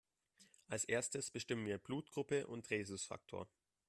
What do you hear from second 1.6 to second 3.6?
wir Blutgruppe und Rhesusfaktor.